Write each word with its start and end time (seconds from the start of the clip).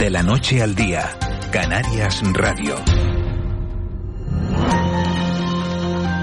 De 0.00 0.08
la 0.08 0.22
noche 0.22 0.62
al 0.62 0.74
día, 0.74 1.10
Canarias 1.52 2.22
Radio. 2.32 2.74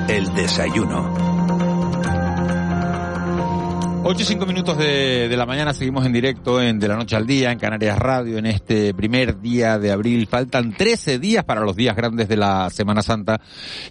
El 0.10 0.34
desayuno. 0.34 1.14
8 4.04 4.20
y 4.20 4.26
5 4.26 4.46
minutos 4.48 4.80
de, 4.80 5.32
la 5.38 5.46
mañana 5.46 5.76
seguimos 5.76 6.08
en 6.08 6.12
directo 6.12 6.60
en 6.60 6.80
De 6.80 6.88
la 6.88 6.96
Noche 6.96 7.16
al 7.16 7.28
Día, 7.28 7.52
en 7.52 7.60
Canarias 7.60 8.00
Radio, 8.00 8.40
en 8.40 8.48
este 8.48 8.96
primer 8.96 9.42
día 9.42 9.78
de 9.78 9.92
abril. 9.92 10.26
Faltan 10.26 10.76
13 10.76 11.20
días 11.20 11.44
para 11.44 11.62
los 11.62 11.76
días 11.76 11.96
grandes 11.96 12.28
de 12.28 12.38
la 12.38 12.72
Semana 12.72 13.04
Santa 13.04 13.40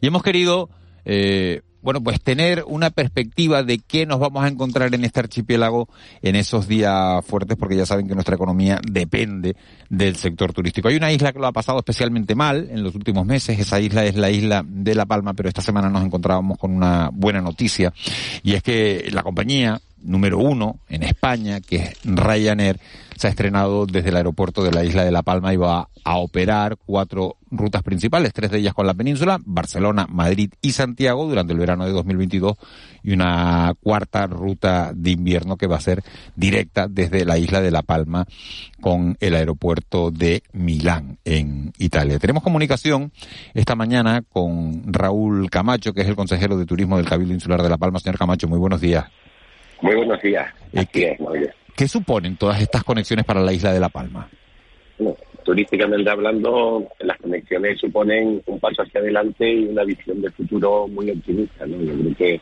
y 0.01 0.09
hemos 0.09 0.25
querido 0.25 0.69
eh, 1.05 1.63
bueno, 1.87 2.03
pues 2.03 2.21
tener 2.21 2.65
una 2.67 2.91
perspectiva 2.91 3.63
de 3.63 3.79
qué 3.79 4.07
nos 4.07 4.19
vamos 4.19 4.43
a 4.43 4.49
encontrar 4.49 4.93
en 4.93 5.05
este 5.05 5.21
archipiélago 5.21 5.89
en 6.21 6.35
esos 6.35 6.67
días 6.67 7.25
fuertes, 7.25 7.57
porque 7.57 7.77
ya 7.77 7.87
saben 7.87 8.09
que 8.09 8.15
nuestra 8.15 8.35
economía 8.35 8.81
depende 8.91 9.55
del 9.89 10.17
sector 10.17 10.53
turístico. 10.53 10.89
Hay 10.89 10.97
una 10.97 11.13
isla 11.13 11.33
que 11.33 11.39
lo 11.39 11.47
ha 11.47 11.53
pasado 11.53 11.79
especialmente 11.79 12.35
mal 12.35 12.67
en 12.73 12.83
los 12.83 12.97
últimos 12.97 13.25
meses, 13.25 13.61
esa 13.61 13.79
isla 13.79 14.05
es 14.05 14.17
la 14.17 14.33
isla 14.33 14.65
de 14.67 14.97
La 14.97 15.07
Palma, 15.07 15.35
pero 15.35 15.49
esta 15.49 15.63
semana 15.63 15.89
nos 15.89 16.05
encontrábamos 16.05 16.59
con 16.59 16.73
una 16.73 17.09
buena 17.13 17.41
noticia, 17.41 17.95
y 18.43 18.55
es 18.55 18.65
que 18.65 19.09
la 19.13 19.23
compañía 19.23 19.81
número 20.07 20.39
uno 20.39 20.81
en 20.89 21.03
España, 21.03 21.61
que 21.61 21.77
es 21.77 21.93
Ryanair, 22.05 22.79
se 23.17 23.27
ha 23.27 23.31
estrenado 23.31 23.87
desde 23.87 24.11
el 24.11 24.17
aeropuerto 24.17 24.63
de 24.63 24.73
la 24.73 24.85
isla 24.85 25.05
de 25.05 25.11
La 25.11 25.23
Palma 25.23 25.53
y 25.53 25.57
va 25.57 25.89
a 26.05 26.17
operar 26.19 26.77
cuatro 26.85 27.37
rutas 27.51 27.83
principales, 27.83 28.33
tres 28.33 28.51
de 28.51 28.59
ellas 28.59 28.75
con 28.75 28.87
la 28.87 28.95
península, 28.95 29.39
Barcelona, 29.45 30.07
Madrid 30.09 30.51
y 30.61 30.73
Santiago 30.73 31.27
durante 31.27 31.53
el 31.53 31.59
verano 31.59 31.87
de 31.87 31.93
2022 31.93 32.57
y 33.03 33.13
una 33.13 33.73
cuarta 33.81 34.27
ruta 34.27 34.93
de 34.95 35.11
invierno 35.11 35.57
que 35.57 35.67
va 35.67 35.77
a 35.77 35.81
ser 35.81 36.03
directa 36.35 36.89
desde 36.89 37.25
la 37.25 37.39
isla 37.39 37.61
de 37.61 37.71
La 37.71 37.83
Palma 37.83 38.27
con 38.81 39.17
el 39.21 39.35
aeropuerto 39.35 40.11
de 40.11 40.43
Milán 40.53 41.19
en 41.25 41.73
Italia. 41.79 42.19
Tenemos 42.19 42.43
comunicación 42.43 43.13
esta 43.55 43.75
mañana 43.75 44.23
con 44.23 44.83
Raúl 44.93 45.49
Camacho, 45.51 45.93
que 45.93 46.03
es 46.03 46.09
el 46.09 46.17
consejero 46.17 46.59
de 46.59 46.67
turismo 46.67 46.99
del 46.99 47.07
Cabildo 47.07 47.35
Insular 47.35 47.63
de 47.63 47.71
La 47.71 47.79
Palma. 47.79 47.99
Señor 47.99 48.19
Camacho, 48.19 48.49
muy 48.49 48.59
buenos 48.59 48.81
días. 48.81 49.07
Muy 49.81 49.95
buenos 49.95 50.21
días. 50.23 50.53
¿Qué, 50.93 51.19
¿Qué 51.77 51.89
suponen 51.89 52.37
todas 52.37 52.61
estas 52.61 52.83
conexiones 52.85 53.25
para 53.25 53.41
la 53.41 53.53
isla 53.53 53.73
de 53.73 53.81
La 53.81 53.89
Palma? 53.89 54.29
Bueno, 54.99 55.17
turísticamente 55.45 56.09
hablando, 56.11 56.89
las 57.01 57.19
conexiones 57.19 57.79
suponen 57.79 58.43
un 58.47 58.59
paso 58.59 58.83
hacia 58.83 59.01
adelante 59.01 59.53
y 59.53 59.67
una 59.67 59.85
visión 59.85 60.21
de 60.23 60.31
futuro 60.31 60.89
muy 60.89 61.11
optimista. 61.11 61.67
¿no? 61.67 61.77
Yo 61.83 61.93
creo 61.93 62.17
que 62.17 62.41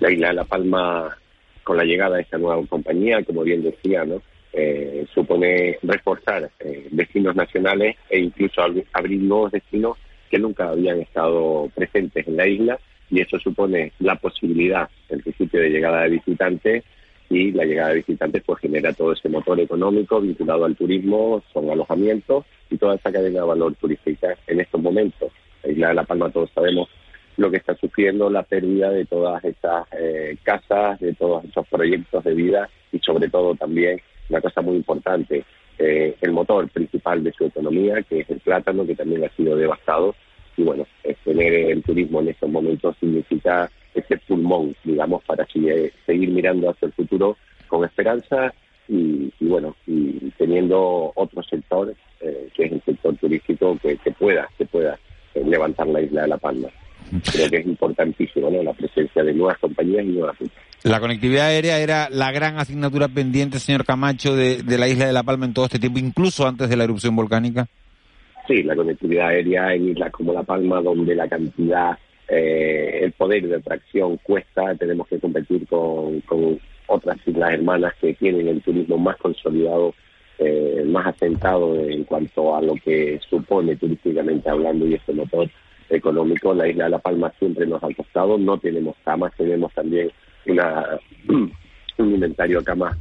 la 0.00 0.10
isla 0.10 0.28
de 0.28 0.34
La 0.34 0.44
Palma, 0.44 1.16
con 1.64 1.76
la 1.76 1.84
llegada 1.84 2.16
de 2.16 2.22
esta 2.22 2.38
nueva 2.38 2.64
compañía, 2.66 3.22
como 3.24 3.42
bien 3.42 3.62
decía, 3.62 4.04
¿no? 4.04 4.22
Eh, 4.58 5.04
supone 5.12 5.78
reforzar 5.82 6.50
eh, 6.60 6.88
destinos 6.90 7.36
nacionales 7.36 7.96
e 8.08 8.20
incluso 8.20 8.62
abrir 8.94 9.20
nuevos 9.20 9.52
destinos 9.52 9.98
que 10.30 10.38
nunca 10.38 10.70
habían 10.70 11.00
estado 11.00 11.70
presentes 11.74 12.26
en 12.26 12.36
la 12.38 12.48
isla 12.48 12.78
y 13.10 13.20
eso 13.20 13.38
supone 13.38 13.92
la 14.00 14.16
posibilidad, 14.16 14.88
el 15.08 15.22
principio 15.22 15.60
de 15.60 15.70
llegada 15.70 16.02
de 16.02 16.10
visitantes 16.10 16.84
y 17.28 17.52
la 17.52 17.64
llegada 17.64 17.90
de 17.90 17.96
visitantes 17.96 18.42
pues 18.44 18.60
genera 18.60 18.92
todo 18.92 19.12
ese 19.12 19.28
motor 19.28 19.58
económico 19.60 20.20
vinculado 20.20 20.64
al 20.64 20.76
turismo, 20.76 21.42
son 21.52 21.70
alojamientos 21.70 22.44
y 22.70 22.76
toda 22.76 22.94
esa 22.94 23.12
cadena 23.12 23.40
de 23.40 23.46
valor 23.46 23.74
turística 23.74 24.36
en 24.46 24.60
estos 24.60 24.80
momentos. 24.80 25.32
La 25.62 25.72
isla 25.72 25.88
de 25.88 25.94
La 25.94 26.04
Palma 26.04 26.30
todos 26.30 26.50
sabemos 26.54 26.88
lo 27.36 27.50
que 27.50 27.58
está 27.58 27.74
sufriendo, 27.76 28.30
la 28.30 28.42
pérdida 28.42 28.90
de 28.90 29.04
todas 29.04 29.44
esas 29.44 29.86
eh, 29.98 30.36
casas, 30.42 30.98
de 31.00 31.12
todos 31.14 31.44
esos 31.44 31.66
proyectos 31.68 32.24
de 32.24 32.34
vida 32.34 32.68
y 32.92 32.98
sobre 33.00 33.28
todo 33.28 33.54
también 33.54 34.00
una 34.28 34.40
cosa 34.40 34.62
muy 34.62 34.76
importante, 34.76 35.44
eh, 35.78 36.16
el 36.20 36.32
motor 36.32 36.68
principal 36.70 37.22
de 37.22 37.32
su 37.32 37.44
economía, 37.44 38.02
que 38.02 38.20
es 38.20 38.30
el 38.30 38.40
plátano, 38.40 38.86
que 38.86 38.94
también 38.94 39.24
ha 39.24 39.36
sido 39.36 39.56
devastado 39.56 40.14
el 41.54 41.82
turismo 41.82 42.20
en 42.20 42.28
estos 42.28 42.50
momentos 42.50 42.96
significa 43.00 43.70
ese 43.94 44.18
pulmón, 44.18 44.74
digamos, 44.84 45.22
para 45.24 45.46
seguir 45.46 46.30
mirando 46.30 46.70
hacia 46.70 46.86
el 46.86 46.92
futuro 46.92 47.36
con 47.68 47.84
esperanza 47.84 48.52
y, 48.88 49.32
bueno, 49.40 49.74
y 49.86 50.30
teniendo 50.38 51.12
otro 51.14 51.42
sector, 51.42 51.94
eh, 52.20 52.48
que 52.54 52.64
es 52.64 52.72
el 52.72 52.82
sector 52.82 53.16
turístico, 53.16 53.78
que, 53.82 53.96
pueda, 54.18 54.48
que 54.56 54.64
pueda 54.66 54.98
eh, 55.34 55.42
levantar 55.44 55.86
la 55.88 56.00
isla 56.00 56.22
de 56.22 56.28
La 56.28 56.38
Palma. 56.38 56.68
Creo 57.32 57.48
que 57.48 57.58
es 57.58 57.66
importantísimo 57.66 58.50
la 58.50 58.72
presencia 58.72 59.22
de 59.22 59.32
nuevas 59.32 59.58
compañías 59.58 60.04
y 60.04 60.08
nuevas 60.08 60.38
rutas. 60.38 60.56
La 60.82 61.00
conectividad 61.00 61.46
aérea 61.46 61.78
era 61.78 62.08
la 62.10 62.32
gran 62.32 62.58
asignatura 62.58 63.08
pendiente, 63.08 63.60
señor 63.60 63.84
Camacho, 63.84 64.36
de 64.36 64.78
la 64.78 64.88
isla 64.88 65.06
de 65.06 65.12
La 65.12 65.22
Palma 65.22 65.46
en 65.46 65.54
todo 65.54 65.66
este 65.66 65.78
tiempo, 65.78 65.98
incluso 65.98 66.46
antes 66.46 66.68
de 66.68 66.76
la 66.76 66.84
erupción 66.84 67.14
volcánica. 67.14 67.68
Sí, 68.46 68.62
la 68.62 68.76
conectividad 68.76 69.28
aérea 69.28 69.74
en 69.74 69.88
islas 69.90 70.12
como 70.12 70.32
La 70.32 70.42
Palma, 70.42 70.80
donde 70.80 71.14
la 71.14 71.28
cantidad, 71.28 71.98
eh, 72.28 73.00
el 73.02 73.12
poder 73.12 73.48
de 73.48 73.56
atracción 73.56 74.18
cuesta, 74.18 74.74
tenemos 74.76 75.08
que 75.08 75.18
competir 75.18 75.66
con, 75.66 76.22
otras 76.88 77.18
islas 77.26 77.54
hermanas 77.54 77.94
que 78.00 78.14
tienen 78.14 78.46
el 78.46 78.62
turismo 78.62 78.96
más 78.96 79.16
consolidado, 79.16 79.92
eh, 80.38 80.84
más 80.86 81.08
asentado 81.08 81.74
en 81.74 82.04
cuanto 82.04 82.54
a 82.54 82.62
lo 82.62 82.74
que 82.76 83.18
supone 83.28 83.74
turísticamente 83.74 84.48
hablando 84.48 84.86
y 84.86 84.94
este 84.94 85.12
motor 85.12 85.50
económico. 85.90 86.54
La 86.54 86.68
isla 86.68 86.84
de 86.84 86.90
La 86.90 86.98
Palma 87.00 87.32
siempre 87.40 87.66
nos 87.66 87.82
ha 87.82 87.92
costado, 87.92 88.38
no 88.38 88.56
tenemos 88.58 88.94
camas, 89.04 89.32
tenemos 89.36 89.72
también 89.74 90.12
una 90.46 91.00
un 91.28 92.14
inventario 92.14 92.60
de 92.60 92.64
camas 92.64 92.96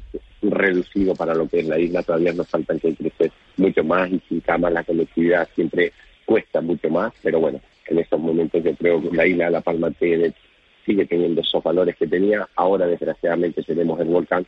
reducido 0.51 1.16
para 1.16 1.33
lo 1.33 1.47
que 1.47 1.59
es 1.59 1.67
la 1.67 1.79
isla, 1.79 2.03
todavía 2.03 2.33
nos 2.33 2.47
faltan 2.47 2.79
que 2.79 2.95
crecer 2.95 3.31
mucho 3.57 3.83
más 3.83 4.11
y 4.11 4.22
sin 4.28 4.39
camas 4.41 4.73
la 4.73 4.83
conectividad 4.83 5.47
siempre 5.56 5.91
cuesta 6.25 6.61
mucho 6.61 6.89
más, 6.89 7.13
pero 7.22 7.39
bueno, 7.39 7.59
en 7.88 8.00
estos 8.00 8.19
momentos 8.19 8.63
yo 8.63 8.75
creo 8.75 9.01
que 9.01 9.16
la 9.16 9.28
isla 9.28 9.45
de 9.45 9.51
La 9.51 9.61
Palma 9.61 9.91
tiene, 9.91 10.34
sigue 10.85 11.05
teniendo 11.05 11.41
esos 11.41 11.63
valores 11.63 11.95
que 11.95 12.07
tenía, 12.07 12.47
ahora 12.55 12.88
desgraciadamente 12.88 13.63
tenemos 13.63 14.00
el 14.00 14.07
volcán 14.07 14.45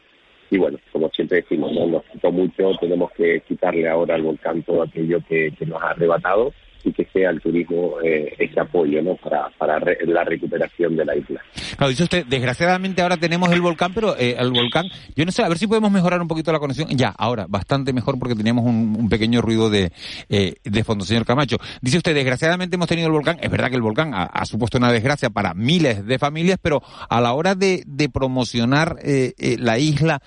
y 0.49 0.57
bueno, 0.57 0.79
como 0.91 1.09
siempre 1.09 1.41
decimos, 1.41 1.73
no 1.73 1.87
nos 1.87 2.03
quitó 2.05 2.31
mucho, 2.31 2.71
tenemos 2.79 3.11
que 3.11 3.41
quitarle 3.41 3.87
ahora 3.89 4.15
al 4.15 4.21
volcán 4.21 4.63
todo 4.63 4.83
aquello 4.83 5.19
que 5.27 5.53
nos 5.65 5.81
ha 5.81 5.89
arrebatado 5.89 6.53
y 6.83 6.91
que 6.91 7.05
sea 7.13 7.29
el 7.29 7.41
turismo 7.41 7.95
eh, 8.03 8.33
ese 8.37 8.59
apoyo 8.59 9.01
¿no? 9.01 9.15
para, 9.15 9.49
para 9.57 9.79
la 10.05 10.23
recuperación 10.23 10.95
de 10.95 11.05
la 11.05 11.15
isla. 11.15 11.41
Claro, 11.77 11.89
dice 11.89 12.03
usted, 12.03 12.25
desgraciadamente 12.25 13.01
ahora 13.01 13.17
tenemos 13.17 13.51
el 13.51 13.61
volcán, 13.61 13.93
pero 13.93 14.17
eh, 14.17 14.35
el 14.37 14.51
volcán, 14.51 14.87
yo 15.15 15.25
no 15.25 15.31
sé, 15.31 15.43
a 15.43 15.49
ver 15.49 15.57
si 15.57 15.67
podemos 15.67 15.91
mejorar 15.91 16.21
un 16.21 16.27
poquito 16.27 16.51
la 16.51 16.59
conexión. 16.59 16.89
Ya, 16.89 17.09
ahora, 17.09 17.45
bastante 17.47 17.93
mejor 17.93 18.17
porque 18.19 18.35
teníamos 18.35 18.65
un, 18.65 19.07
pequeño 19.09 19.41
ruido 19.41 19.69
de, 19.69 19.91
eh, 20.29 20.55
de 20.63 20.83
fondo, 20.83 21.05
señor 21.05 21.25
Camacho. 21.25 21.57
Dice 21.81 21.97
usted, 21.97 22.13
desgraciadamente 22.13 22.75
hemos 22.75 22.87
tenido 22.87 23.07
el 23.07 23.13
volcán, 23.13 23.37
es 23.41 23.49
verdad 23.49 23.69
que 23.69 23.75
el 23.75 23.81
volcán 23.81 24.11
ha, 24.13 24.45
supuesto 24.45 24.77
una 24.77 24.91
desgracia 24.91 25.29
para 25.29 25.53
miles 25.53 26.05
de 26.05 26.19
familias, 26.19 26.59
pero 26.61 26.81
a 27.09 27.21
la 27.21 27.33
hora 27.33 27.55
de, 27.55 27.83
de 27.85 28.09
promocionar 28.09 28.97
eh, 29.03 29.33
eh, 29.37 29.57
la 29.59 29.79
isla, 29.79 30.21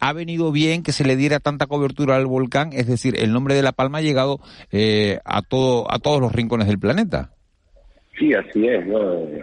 ha 0.00 0.12
venido 0.12 0.52
bien 0.52 0.82
que 0.82 0.92
se 0.92 1.04
le 1.04 1.16
diera 1.16 1.40
tanta 1.40 1.66
cobertura 1.66 2.16
al 2.16 2.26
volcán, 2.26 2.70
es 2.72 2.86
decir, 2.86 3.14
el 3.18 3.32
nombre 3.32 3.54
de 3.54 3.62
La 3.62 3.72
Palma 3.72 3.98
ha 3.98 4.02
llegado 4.02 4.40
a 5.24 5.42
todo 5.42 5.90
a 5.90 5.97
todos 5.98 6.20
los 6.20 6.32
rincones 6.32 6.66
del 6.66 6.78
planeta. 6.78 7.30
Sí, 8.18 8.34
así 8.34 8.66
es. 8.66 8.84
¿no? 8.86 8.98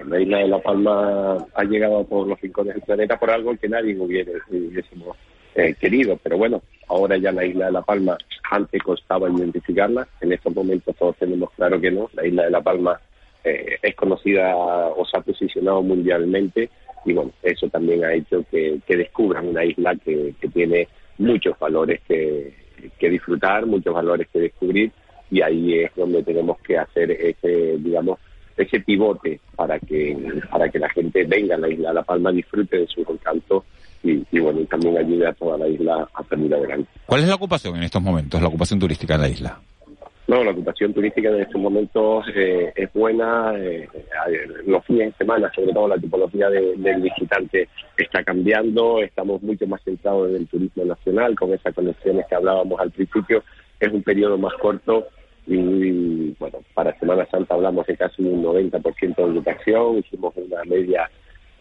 La 0.07 0.19
isla 0.19 0.39
de 0.39 0.47
La 0.47 0.59
Palma 0.59 1.37
ha 1.53 1.63
llegado 1.63 2.01
a 2.01 2.05
todos 2.05 2.27
los 2.27 2.41
rincones 2.41 2.75
del 2.75 2.83
planeta 2.83 3.17
por 3.17 3.29
algo 3.31 3.55
que 3.55 3.69
nadie 3.69 3.97
hubiera, 3.97 4.33
hubiésemos 4.49 5.15
eh, 5.55 5.75
querido. 5.79 6.19
Pero 6.21 6.37
bueno, 6.37 6.61
ahora 6.89 7.17
ya 7.17 7.31
la 7.31 7.45
isla 7.45 7.67
de 7.67 7.71
La 7.71 7.81
Palma, 7.81 8.17
antes 8.51 8.81
costaba 8.83 9.29
identificarla. 9.29 10.07
En 10.19 10.33
estos 10.33 10.53
momentos 10.53 10.95
todos 10.97 11.15
tenemos 11.17 11.51
claro 11.51 11.79
que 11.79 11.91
no. 11.91 12.09
La 12.13 12.25
isla 12.27 12.43
de 12.43 12.51
La 12.51 12.61
Palma 12.61 12.99
eh, 13.43 13.77
es 13.81 13.95
conocida 13.95 14.55
o 14.55 15.05
se 15.05 15.17
ha 15.17 15.21
posicionado 15.21 15.81
mundialmente. 15.81 16.69
Y 17.05 17.13
bueno, 17.13 17.31
eso 17.43 17.69
también 17.69 18.03
ha 18.03 18.13
hecho 18.13 18.43
que, 18.51 18.81
descubran 18.87 19.47
una 19.47 19.63
isla 19.63 19.95
que, 19.95 20.33
tiene 20.53 20.87
muchos 21.17 21.57
valores 21.57 22.01
que 22.07 22.53
disfrutar, 22.99 23.65
muchos 23.65 23.93
valores 23.93 24.27
que 24.33 24.39
descubrir 24.39 24.91
y 25.31 25.41
ahí 25.41 25.79
es 25.79 25.91
donde 25.95 26.23
tenemos 26.23 26.59
que 26.61 26.77
hacer 26.77 27.11
ese, 27.11 27.77
digamos, 27.77 28.19
ese 28.57 28.79
pivote 28.79 29.39
para 29.55 29.79
que, 29.79 30.17
para 30.49 30.69
que 30.69 30.79
la 30.79 30.89
gente 30.89 31.23
venga 31.25 31.55
a 31.55 31.59
la 31.59 31.69
isla 31.69 31.89
de 31.89 31.95
La 31.95 32.03
Palma, 32.03 32.31
disfrute 32.31 32.77
de 32.77 32.87
su 32.87 33.01
encanto 33.01 33.65
y, 34.03 34.39
bueno, 34.39 34.61
y 34.61 34.65
también 34.65 34.97
ayude 34.97 35.27
a 35.27 35.33
toda 35.33 35.57
la 35.57 35.67
isla 35.67 36.07
a 36.13 36.23
salir 36.25 36.53
adelante. 36.53 36.89
¿Cuál 37.07 37.21
es 37.21 37.27
la 37.27 37.35
ocupación 37.35 37.75
en 37.75 37.83
estos 37.83 38.01
momentos, 38.01 38.41
la 38.41 38.47
ocupación 38.47 38.79
turística 38.79 39.15
en 39.15 39.21
la 39.21 39.29
isla? 39.29 39.59
No, 40.27 40.43
la 40.43 40.51
ocupación 40.51 40.91
turística 40.91 41.29
en 41.29 41.41
estos 41.41 41.61
momentos 41.61 42.25
eh, 42.35 42.73
es 42.75 42.91
buena. 42.93 43.53
Eh, 43.57 43.87
los 44.65 44.83
fines 44.85 45.11
de 45.11 45.17
semana, 45.17 45.51
sobre 45.53 45.71
todo 45.71 45.87
la 45.87 45.99
tipología 45.99 46.49
del 46.49 47.01
visitante 47.01 47.69
está 47.95 48.23
cambiando. 48.23 49.01
Estamos 49.03 49.43
mucho 49.43 49.67
más 49.67 49.83
centrados 49.83 50.29
en 50.29 50.37
el 50.37 50.47
turismo 50.47 50.85
nacional, 50.85 51.35
con 51.35 51.53
esas 51.53 51.75
conexiones 51.75 52.25
que 52.27 52.35
hablábamos 52.35 52.79
al 52.79 52.89
principio. 52.89 53.43
Es 53.79 53.91
un 53.91 54.03
periodo 54.03 54.37
más 54.37 54.53
corto 54.55 55.07
y, 55.47 56.31
bueno, 56.39 56.59
para 56.73 56.97
Semana 56.99 57.25
Santa 57.27 57.53
hablamos 57.53 57.85
de 57.87 57.95
casi 57.95 58.23
un 58.23 58.43
90% 58.43 59.15
de 59.15 59.23
ocupación. 59.23 59.97
Hicimos 59.97 60.33
una 60.37 60.63
media 60.63 61.09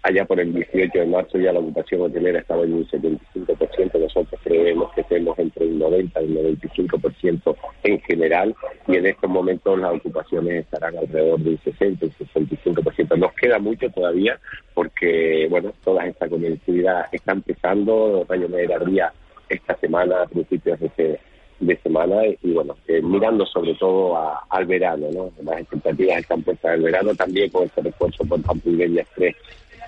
allá 0.04 0.26
por 0.26 0.38
el 0.38 0.52
18 0.52 0.98
de 0.98 1.06
marzo 1.06 1.38
ya 1.38 1.52
la 1.52 1.60
ocupación 1.60 2.02
hotelera 2.02 2.38
estaba 2.38 2.62
en 2.62 2.74
un 2.74 2.86
75%, 2.86 3.98
nosotros 3.98 4.38
creemos 4.44 4.92
que 4.92 5.02
tenemos 5.04 5.38
entre 5.38 5.64
un 5.64 5.78
90 5.78 6.22
y 6.22 6.24
un 6.26 6.58
95% 6.60 7.56
en 7.84 8.00
general 8.02 8.54
y 8.86 8.96
en 8.96 9.06
estos 9.06 9.30
momentos 9.30 9.78
las 9.78 9.94
ocupaciones 9.94 10.64
estarán 10.64 10.98
alrededor 10.98 11.40
de 11.40 11.50
un 11.50 11.58
60 11.58 12.04
y 12.04 12.10
65%. 12.10 13.16
Nos 13.16 13.32
queda 13.32 13.58
mucho 13.58 13.88
todavía 13.88 14.38
porque, 14.74 15.46
bueno, 15.48 15.72
toda 15.82 16.06
esta 16.06 16.28
conectividad 16.28 17.06
está 17.10 17.32
empezando, 17.32 18.26
Rayo 18.28 18.48
Media 18.50 19.12
esta 19.48 19.76
semana, 19.76 20.22
a 20.22 20.26
principios 20.26 20.78
de, 20.80 21.18
de 21.66 21.76
semana 21.78 22.22
y 22.26 22.52
bueno, 22.52 22.76
eh, 22.88 23.00
mirando 23.02 23.46
sobre 23.46 23.74
todo 23.74 24.18
al 24.48 24.66
verano, 24.66 25.08
¿no? 25.12 25.30
Las 25.42 25.60
expectativas 25.60 26.18
están 26.18 26.42
puestas 26.42 26.72
al 26.72 26.82
verano 26.82 27.14
también 27.14 27.50
con 27.50 27.64
este 27.64 27.82
refuerzo 27.82 28.24
por 28.24 28.42
Pampulgueña 28.42 29.04
3 29.14 29.34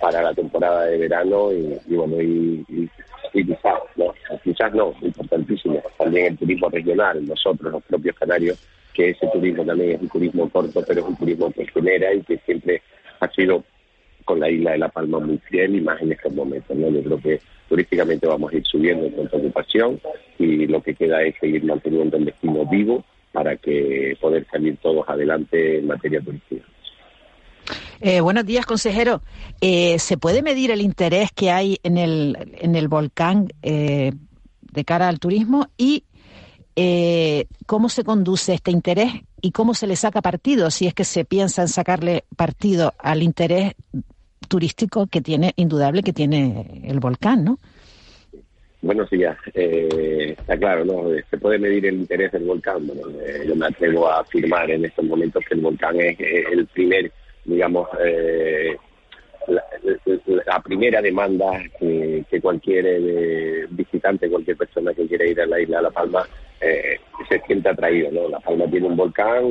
para 0.00 0.23
la 0.23 0.34
temporada 0.34 0.84
de 0.84 0.99
verano 0.99 1.50
y, 1.52 1.94
bueno, 1.94 2.20
y, 2.20 2.88
quizás, 3.32 3.75
no, 3.96 4.14
quizás 4.43 4.73
no, 4.75 4.94
importantísimo, 5.02 5.82
también 5.99 6.26
el 6.26 6.38
turismo 6.38 6.69
regional, 6.69 7.25
nosotros, 7.26 7.73
los 7.73 7.82
propios 7.84 8.17
canarios, 8.17 8.58
que 8.93 9.11
ese 9.11 9.26
turismo 9.28 9.64
también 9.64 9.93
es 9.93 10.00
un 10.00 10.08
turismo 10.08 10.49
corto, 10.49 10.82
pero 10.87 11.00
es 11.00 11.06
un 11.06 11.17
turismo 11.17 11.52
que 11.52 11.67
genera 11.67 12.14
y 12.14 12.23
que 12.23 12.38
siempre 12.38 12.82
ha 13.20 13.28
sido 13.28 13.62
con 14.25 14.40
la 14.40 14.50
isla 14.50 14.73
de 14.73 14.78
La 14.78 14.88
Palma 14.88 15.20
muy 15.20 15.38
fiel 15.38 15.76
y 15.76 15.81
más 15.81 16.00
en 16.00 16.12
estos 16.12 16.32
momentos. 16.32 16.76
¿no? 16.76 16.88
Yo 16.88 17.02
creo 17.02 17.20
que 17.20 17.40
turísticamente 17.68 18.26
vamos 18.26 18.52
a 18.52 18.56
ir 18.56 18.64
subiendo 18.66 19.06
en 19.06 19.12
cuanto 19.12 19.36
a 19.36 19.40
ocupación 19.40 20.00
y 20.38 20.66
lo 20.66 20.82
que 20.82 20.94
queda 20.94 21.22
es 21.22 21.34
seguir 21.40 21.64
manteniendo 21.64 22.16
el 22.16 22.26
destino 22.26 22.64
vivo 22.66 23.04
para 23.32 23.56
que 23.56 24.16
poder 24.20 24.46
salir 24.50 24.76
todos 24.78 25.08
adelante 25.08 25.78
en 25.78 25.86
materia 25.86 26.20
turística. 26.20 26.64
Eh, 28.00 28.20
buenos 28.20 28.44
días, 28.44 28.66
consejero. 28.66 29.22
Eh, 29.60 29.98
¿Se 29.98 30.16
puede 30.16 30.42
medir 30.42 30.70
el 30.70 30.80
interés 30.80 31.32
que 31.32 31.50
hay 31.50 31.78
en 31.82 31.96
el, 31.96 32.36
en 32.58 32.76
el 32.76 32.88
volcán 32.88 33.48
eh, 33.62 34.12
de 34.60 34.84
cara 34.84 35.08
al 35.08 35.18
turismo 35.18 35.68
y 35.76 36.04
cómo 37.64 37.88
se 37.88 38.04
conduce 38.04 38.52
este 38.52 38.70
interés 38.70 39.10
y 39.40 39.52
cómo 39.52 39.72
se 39.72 39.86
le 39.86 39.96
saca 39.96 40.20
partido, 40.20 40.70
si 40.70 40.86
es 40.86 40.92
que 40.92 41.04
se 41.04 41.24
piensa 41.24 41.62
en 41.62 41.68
sacarle 41.68 42.24
partido 42.36 42.92
al 42.98 43.22
interés 43.22 43.74
turístico 44.46 45.06
que 45.06 45.20
tiene, 45.20 45.52
indudable 45.56 46.02
que 46.02 46.12
tiene 46.12 46.82
el 46.84 47.00
volcán, 47.00 47.44
¿no? 47.44 47.58
Buenos 48.82 49.10
días. 49.10 49.37
está 49.54 50.56
claro, 50.58 50.84
¿no? 50.84 51.04
Se 51.31 51.38
puede 51.38 51.58
medir 51.58 51.87
el 51.87 51.96
interés 51.96 52.32
del 52.32 52.44
volcán. 52.44 52.87
yo 53.46 53.56
me 53.56 53.66
atrevo 53.66 54.08
a 54.08 54.20
afirmar 54.20 54.70
en 54.70 54.84
estos 54.84 55.04
momentos 55.04 55.43
que 55.48 55.54
el 55.54 55.60
volcán 55.60 56.00
es 56.00 56.16
el 56.20 56.66
primer 56.66 57.10
digamos, 57.46 57.88
eh, 58.04 58.76
la, 59.46 60.60
primera 60.62 61.00
demanda 61.00 61.62
que, 61.78 62.40
cualquier 62.42 62.84
eh, 62.87 63.66
visitante, 63.70 64.28
cualquier 64.28 64.56
persona 64.56 64.92
que 64.92 65.06
quiera 65.06 65.26
ir 65.26 65.40
a 65.40 65.46
la 65.46 65.60
isla 65.60 65.78
de 65.78 65.82
La 65.84 65.90
Palma 65.90 66.26
eh, 66.60 66.98
se 67.28 67.40
siente 67.40 67.68
atraído. 67.68 68.10
¿no? 68.10 68.28
La 68.28 68.40
Palma 68.40 68.66
tiene 68.66 68.86
un 68.86 68.96
volcán, 68.96 69.50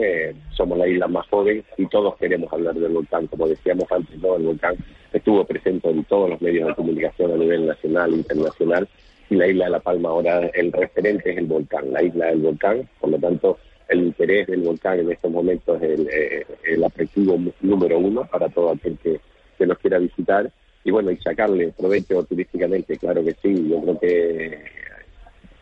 somos 0.52 0.78
la 0.78 0.88
isla 0.88 1.08
más 1.08 1.28
joven 1.28 1.64
y 1.78 1.86
todos 1.88 2.16
queremos 2.18 2.52
hablar 2.52 2.76
del 2.76 2.94
volcán. 2.94 3.28
Como 3.28 3.48
decíamos 3.48 3.92
antes, 3.92 4.18
¿no? 4.20 4.36
el 4.36 4.44
volcán 4.44 4.76
estuvo 5.14 5.46
presente 5.46 5.90
en 5.90 6.04
todos 6.06 6.30
los 6.30 6.42
medios 6.42 6.68
de 6.68 6.76
comunicación 6.76 7.32
a 7.32 7.38
nivel 7.38 7.68
nacional 7.68 8.14
e 8.14 8.18
internacional 8.18 8.88
y 9.30 9.36
la 9.36 9.48
isla 9.48 9.66
de 9.66 9.72
La 9.72 9.80
Palma 9.80 10.10
ahora 10.10 10.48
el 10.54 10.72
referente 10.72 11.32
es 11.32 11.38
el 11.38 11.46
volcán, 11.46 11.92
la 11.92 12.04
isla 12.04 12.28
del 12.28 12.40
volcán, 12.40 12.88
por 13.00 13.10
lo 13.10 13.18
tanto 13.18 13.58
el 13.88 14.00
interés 14.00 14.48
del 14.48 14.62
volcán 14.62 15.00
en 15.00 15.12
estos 15.12 15.32
momentos 15.32 15.82
es 15.82 16.00
el, 16.00 16.08
eh, 16.12 16.46
el 16.64 17.54
número 17.62 18.00
uno 18.00 18.26
para 18.26 18.50
todo 18.50 18.72
aquel 18.72 18.98
que, 18.98 19.20
que 19.58 19.66
nos 19.66 19.78
quiera 19.80 20.00
visitar 20.00 20.52
y 20.84 20.92
bueno, 20.92 21.12
y 21.12 21.18
sacarle 21.18 21.74
provecho 21.76 22.24
turísticamente, 22.24 22.98
claro 22.98 23.24
que 23.24 23.36
sí, 23.42 23.68
yo 23.70 23.82
creo 23.82 24.00
que 24.00 24.64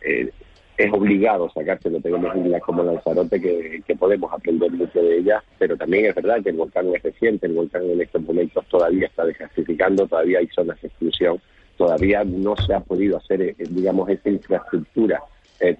eh, 0.02 0.30
es 0.76 0.92
obligado 0.92 1.50
sacárselo, 1.50 2.00
tenemos 2.00 2.34
islas 2.36 2.62
como 2.62 2.82
Lanzarote 2.82 3.40
que, 3.40 3.82
que 3.86 3.96
podemos 3.96 4.32
aprender 4.32 4.70
mucho 4.72 5.02
de 5.02 5.18
ellas, 5.18 5.42
pero 5.58 5.76
también 5.76 6.06
es 6.06 6.14
verdad 6.14 6.42
que 6.42 6.50
el 6.50 6.56
volcán 6.56 6.92
es 6.94 7.02
reciente, 7.02 7.46
el 7.46 7.54
volcán 7.54 7.82
en 7.88 8.00
estos 8.00 8.22
momentos 8.22 8.64
todavía 8.68 9.06
está 9.06 9.24
desgasificando, 9.24 10.06
todavía 10.06 10.40
hay 10.40 10.48
zonas 10.48 10.80
de 10.80 10.88
exclusión, 10.88 11.40
todavía 11.76 12.24
no 12.24 12.56
se 12.56 12.74
ha 12.74 12.80
podido 12.80 13.18
hacer, 13.18 13.42
eh, 13.42 13.54
digamos, 13.58 14.08
esa 14.08 14.30
infraestructura 14.30 15.22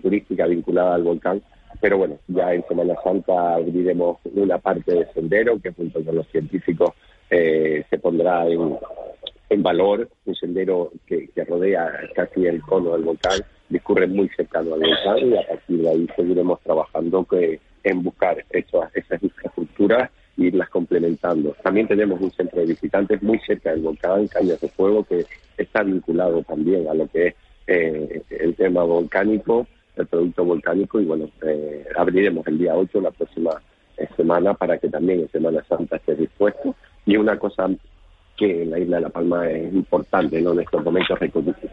turística 0.01 0.47
vinculada 0.47 0.95
al 0.95 1.03
volcán. 1.03 1.43
Pero 1.81 1.99
bueno, 1.99 2.19
ya 2.29 2.55
en 2.55 2.65
Semana 2.67 2.95
Santa 3.03 3.55
abriremos 3.55 4.19
una 4.35 4.59
parte 4.59 4.95
de 4.95 5.07
sendero 5.13 5.61
que 5.61 5.73
junto 5.73 6.05
con 6.05 6.17
los 6.17 6.27
científicos 6.29 6.93
eh, 7.31 7.85
se 7.91 7.99
pondrá 7.99 8.47
en, 8.47 9.63
valor, 9.63 10.09
un 10.25 10.35
sendero 10.35 10.93
que, 11.07 11.29
rodea 11.47 11.91
casi 12.15 12.47
el 12.47 12.61
cono 12.63 12.93
del 12.93 13.03
volcán, 13.03 13.41
discurre 13.75 14.07
muy 14.07 14.29
cercano 14.31 14.75
al 14.75 14.81
volcán 14.81 15.29
y 15.29 15.37
a 15.37 15.47
partir 15.47 15.79
de 15.83 15.89
ahí 15.89 16.09
seguiremos 16.17 16.61
trabajando 16.63 17.25
que, 17.25 17.61
en 17.83 18.03
buscar 18.03 18.43
esas, 18.51 18.91
infraestructuras 19.23 20.11
e 20.39 20.45
irlas 20.45 20.71
complementando. 20.71 21.55
También 21.63 21.87
tenemos 21.87 22.21
un 22.21 22.31
centro 22.31 22.61
de 22.61 22.67
visitantes 22.67 23.23
muy 23.23 23.39
cerca 23.41 23.71
del 23.71 23.83
volcán, 23.83 24.27
Cañas 24.29 24.61
de 24.61 24.69
Fuego, 24.69 25.05
que 25.05 25.27
está 25.59 25.83
vinculado 25.83 26.43
también 26.43 26.89
a 26.89 26.95
lo 26.95 27.07
que 27.09 27.29
es 27.29 27.35
eh, 27.67 28.23
el 28.31 28.55
tema 28.55 28.83
volcánico 28.85 29.67
el 29.97 30.07
producto 30.07 30.45
volcánico 30.45 31.01
y 31.01 31.05
bueno, 31.05 31.29
eh, 31.47 31.87
abriremos 31.97 32.47
el 32.47 32.59
día 32.59 32.75
8 32.75 33.01
la 33.01 33.11
próxima 33.11 33.51
eh, 33.97 34.09
semana 34.17 34.55
para 34.55 34.79
que 34.79 34.89
también 34.89 35.21
en 35.21 35.29
Semana 35.31 35.65
Santa 35.69 35.97
esté 35.97 36.17
dispuesto. 36.17 36.75
Y 37.07 37.17
una 37.17 37.39
cosa 37.39 37.69
que 38.37 38.63
en 38.63 38.71
la 38.71 38.79
isla 38.81 38.97
de 38.97 39.03
La 39.03 39.11
Palma 39.11 39.49
es 39.49 39.73
importante 39.73 40.41
¿no? 40.41 40.53
en 40.53 40.61
estos 40.61 40.85
momentos 40.85 41.19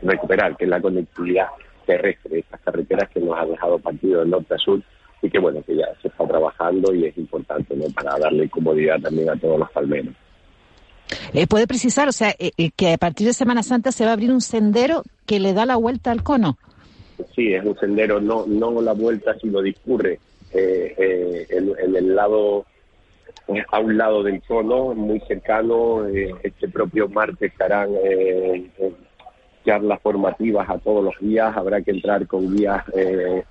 recuperar, 0.03 0.55
que 0.55 0.65
es 0.65 0.69
la 0.69 0.81
conectividad 0.81 1.47
terrestre, 1.85 2.39
estas 2.39 2.61
carreteras 2.61 3.09
que 3.09 3.19
nos 3.19 3.37
ha 3.37 3.45
dejado 3.45 3.79
partido 3.79 4.21
de 4.21 4.27
norte 4.27 4.55
a 4.55 4.57
sur 4.57 4.81
y 5.21 5.29
que 5.29 5.39
bueno, 5.39 5.61
que 5.65 5.75
ya 5.75 5.85
se 6.01 6.07
está 6.07 6.27
trabajando 6.27 6.93
y 6.93 7.05
es 7.05 7.17
importante 7.17 7.75
¿no? 7.75 7.85
para 7.93 8.17
darle 8.17 8.49
comodidad 8.49 8.99
también 8.99 9.29
a 9.29 9.35
todos 9.35 9.59
los 9.59 9.71
palmeros. 9.71 10.13
Eh, 11.33 11.45
¿Puede 11.47 11.67
precisar, 11.67 12.07
o 12.07 12.11
sea, 12.11 12.33
que 12.75 12.93
a 12.93 12.97
partir 12.97 13.27
de 13.27 13.33
Semana 13.33 13.63
Santa 13.63 13.91
se 13.91 14.05
va 14.05 14.11
a 14.11 14.13
abrir 14.13 14.31
un 14.31 14.41
sendero 14.41 15.03
que 15.25 15.39
le 15.39 15.53
da 15.53 15.65
la 15.65 15.75
vuelta 15.75 16.11
al 16.11 16.23
cono? 16.23 16.57
sí, 17.35 17.53
es 17.53 17.63
un 17.63 17.77
sendero, 17.77 18.19
no, 18.19 18.45
no 18.47 18.81
la 18.81 18.93
vuelta, 18.93 19.37
sino 19.39 19.61
discurre 19.61 20.19
eh, 20.53 20.95
eh, 20.97 21.47
en, 21.49 21.95
el 21.95 22.15
lado, 22.15 22.65
a 23.71 23.79
un 23.79 23.97
lado 23.97 24.23
del 24.23 24.41
cono, 24.43 24.93
muy 24.93 25.19
cercano. 25.21 26.07
Eh, 26.07 26.33
este 26.43 26.67
propio 26.67 27.07
martes 27.07 27.51
estarán 27.51 27.89
charlas 29.65 30.01
formativas 30.01 30.69
a 30.69 30.77
todos 30.77 31.03
los 31.03 31.13
días, 31.19 31.55
habrá 31.55 31.81
que 31.81 31.91
entrar 31.91 32.27
con 32.27 32.55
guías 32.55 32.83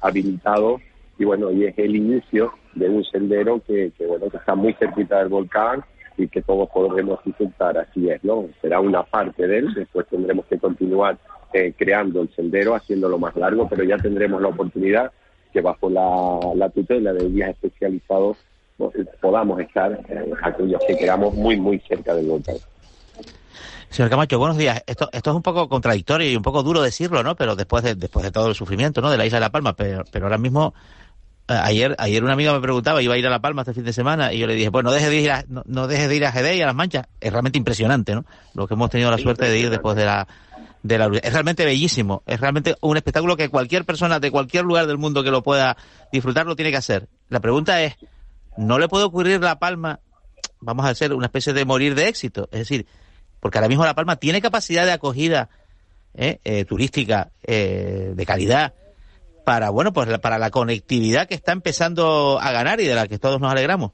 habilitados 0.01 0.81
y 1.19 1.25
bueno, 1.25 1.51
y 1.51 1.67
es 1.67 1.79
el 1.79 1.97
inicio 1.97 2.53
de 2.75 2.89
un 2.89 3.05
sendero 3.05 3.61
que, 3.67 3.93
que 3.97 4.07
bueno 4.07 4.31
que 4.31 4.39
está 4.39 4.55
muy 4.55 4.73
cerquita 4.75 5.19
del 5.19 5.29
volcán 5.29 5.85
y 6.17 6.29
que 6.29 6.43
todos 6.43 6.69
podremos 6.71 7.23
disfrutar, 7.25 7.79
así 7.79 8.09
es, 8.11 8.23
¿no? 8.25 8.47
Será 8.61 8.81
una 8.81 9.03
parte 9.03 9.47
de 9.47 9.59
él, 9.59 9.75
después 9.75 10.07
tendremos 10.09 10.47
que 10.47 10.59
continuar 10.59 11.19
eh, 11.53 11.73
creando 11.77 12.23
el 12.23 12.35
sendero, 12.35 12.75
haciéndolo 12.75 13.19
más 13.19 13.35
largo, 13.37 13.69
pero 13.69 13.85
ya 13.85 13.97
tendremos 13.97 14.41
la 14.41 14.49
oportunidad 14.49 15.11
que 15.53 15.61
bajo 15.61 15.91
la, 15.91 16.69
tutela 16.71 17.13
de 17.13 17.29
guías 17.29 17.51
especializados 17.51 18.37
pues, 18.77 18.95
podamos 19.21 19.61
estar 19.61 19.93
eh, 20.09 20.33
aquellos 20.43 20.81
que 20.87 20.97
queramos 20.97 21.35
muy, 21.35 21.57
muy 21.57 21.81
cerca 21.81 22.15
del 22.15 22.27
volcán. 22.27 22.57
Señor 23.91 24.09
Camacho, 24.09 24.39
buenos 24.39 24.57
días. 24.57 24.83
Esto, 24.87 25.11
esto 25.13 25.31
es 25.31 25.37
un 25.37 25.43
poco 25.43 25.69
contradictorio 25.69 26.31
y 26.31 26.37
un 26.37 26.43
poco 26.43 26.63
duro 26.63 26.81
decirlo, 26.81 27.23
¿no? 27.23 27.35
Pero 27.35 27.57
después 27.57 27.83
de, 27.83 27.97
después 27.97 28.25
de 28.25 28.31
todo 28.31 28.49
el 28.49 28.55
sufrimiento, 28.55 29.01
¿no? 29.01 29.11
De 29.11 29.19
la 29.19 29.27
isla 29.27 29.39
de 29.39 29.41
La 29.41 29.51
Palma, 29.51 29.75
pero, 29.75 30.05
pero 30.13 30.27
ahora 30.27 30.39
mismo 30.39 30.75
eh, 31.49 31.55
ayer 31.61 31.97
ayer 31.99 32.23
una 32.23 32.35
amiga 32.35 32.53
me 32.53 32.61
preguntaba 32.61 33.03
iba 33.03 33.15
a 33.15 33.19
ir 33.19 33.27
a 33.27 33.31
La 33.31 33.41
Palma 33.41 33.63
este 33.63 33.75
fin 33.75 33.85
de 33.85 33.93
semana 33.93 34.33
y 34.33 34.39
yo 34.39 34.47
le 34.47 34.55
dije 34.55 34.69
bueno 34.69 34.91
no 34.91 34.95
dejes 34.95 35.11
de 35.11 35.17
ir 35.17 35.31
a, 35.33 35.45
no, 35.49 35.65
no 35.67 35.89
dejes 35.89 36.09
de 36.09 36.17
ir 36.17 36.25
a 36.25 36.31
Gede 36.31 36.57
y 36.57 36.63
a 36.63 36.67
las 36.67 36.75
Manchas 36.77 37.09
es 37.21 37.33
realmente 37.33 37.59
impresionante 37.59 38.15
no 38.15 38.25
lo 38.55 38.69
que 38.69 38.75
hemos 38.75 38.91
tenido 38.91 39.11
la 39.11 39.19
suerte 39.19 39.49
de 39.49 39.59
ir 39.59 39.71
después 39.71 39.97
de 39.97 40.05
la 40.05 40.29
es 40.83 41.33
realmente 41.33 41.65
bellísimo, 41.65 42.23
es 42.27 42.41
realmente 42.41 42.77
un 42.81 42.97
espectáculo 42.97 43.37
que 43.37 43.49
cualquier 43.49 43.85
persona 43.85 44.19
de 44.19 44.31
cualquier 44.31 44.65
lugar 44.65 44.87
del 44.87 44.97
mundo 44.97 45.23
que 45.23 45.31
lo 45.31 45.43
pueda 45.43 45.77
disfrutar 46.11 46.47
lo 46.47 46.57
tiene 46.57 46.71
que 46.71 46.79
hacer. 46.79 47.09
La 47.29 47.41
pregunta 47.41 47.83
es, 47.83 47.97
¿no 48.57 48.79
le 48.79 48.89
puede 48.89 49.05
ocurrir 49.05 49.43
La 49.43 49.59
Palma, 49.59 50.01
vamos 50.61 50.87
a 50.87 50.91
hacer 50.91 51.13
una 51.13 51.27
especie 51.27 51.53
de 51.53 51.65
morir 51.67 51.95
de 51.95 52.09
éxito? 52.09 52.49
Es 52.51 52.61
decir, 52.61 52.87
porque 53.41 53.59
ahora 53.59 53.69
mismo 53.69 53.85
La 53.85 53.95
Palma 53.95 54.17
tiene 54.17 54.41
capacidad 54.41 54.85
de 54.85 54.93
acogida 54.93 55.49
eh, 56.15 56.65
turística 56.67 57.31
de 57.43 58.25
calidad 58.27 58.75
para 59.45 59.71
bueno 59.71 59.93
pues 59.93 60.19
para 60.19 60.39
la 60.39 60.51
conectividad 60.51 61.27
que 61.27 61.35
está 61.35 61.53
empezando 61.53 62.39
a 62.41 62.53
ganar 62.53 62.81
y 62.81 62.87
de 62.87 62.95
la 62.95 63.09
que 63.09 63.19
todos 63.19 63.41
nos 63.41 63.51
alegramos. 63.51 63.93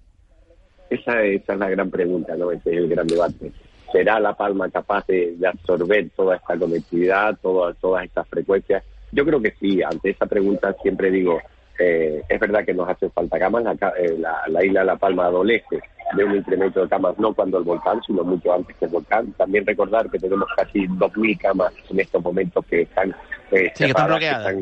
Esa, 0.90 1.22
esa 1.22 1.52
es 1.54 1.58
la 1.58 1.68
gran 1.68 1.90
pregunta, 1.90 2.36
¿no? 2.36 2.52
Ese 2.52 2.70
es 2.70 2.76
el 2.76 2.88
gran 2.88 3.06
debate. 3.06 3.52
¿Será 3.90 4.20
La 4.20 4.34
Palma 4.34 4.68
capaz 4.70 5.06
de, 5.06 5.36
absorber 5.46 6.10
toda 6.10 6.36
esta 6.36 6.56
conectividad, 6.58 7.38
todas 7.40 7.76
todas 7.78 8.04
estas 8.04 8.28
frecuencias? 8.28 8.84
Yo 9.12 9.24
creo 9.24 9.40
que 9.40 9.54
sí. 9.58 9.82
Ante 9.82 10.10
esa 10.10 10.26
pregunta 10.26 10.74
siempre 10.82 11.10
digo, 11.10 11.40
eh, 11.78 12.22
es 12.28 12.40
verdad 12.40 12.64
que 12.64 12.74
nos 12.74 12.88
hace 12.88 13.08
falta 13.10 13.38
camas. 13.38 13.64
Eh, 13.98 14.18
la, 14.18 14.64
isla 14.64 14.80
de 14.80 14.86
La 14.86 14.96
Palma 14.96 15.26
adolece 15.26 15.80
de 16.14 16.25
un 16.25 16.36
incremento 16.36 16.80
de 16.80 16.88
camas, 16.88 17.18
no 17.18 17.34
cuando 17.34 17.58
el 17.58 17.64
volcán, 17.64 18.00
sino 18.06 18.22
mucho 18.22 18.52
antes 18.52 18.76
que 18.76 18.84
el 18.84 18.90
volcán. 18.90 19.32
También 19.32 19.66
recordar 19.66 20.10
que 20.10 20.18
tenemos 20.18 20.48
casi 20.56 20.86
2.000 20.86 21.38
camas 21.38 21.72
en 21.90 22.00
estos 22.00 22.22
momentos 22.22 22.64
que 22.66 22.82
están, 22.82 23.14
eh, 23.50 23.72
están 23.76 24.06
bloqueadas. 24.06 24.54